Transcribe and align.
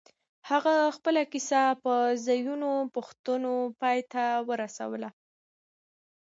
هغه 0.49 0.73
خپله 0.97 1.21
کيسه 1.31 1.61
په 1.83 1.93
ځينو 2.25 2.71
پوښتنو 2.95 3.53
پای 3.79 3.99
ته 4.11 4.23
ورسوله. 4.49 5.09